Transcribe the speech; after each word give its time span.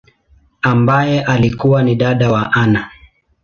ambaye 0.61 1.21
alikua 1.23 1.83
ni 1.83 1.95
dada 1.95 2.31
wa 2.31 2.53
Anna. 2.53 2.91